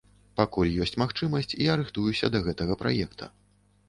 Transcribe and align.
Пакуль 0.39 0.69
ёсць 0.85 0.95
магчымасць, 1.01 1.53
я 1.71 1.75
рыхтуюся 1.81 2.31
да 2.37 2.41
гэтага 2.47 2.79
праекта. 2.81 3.29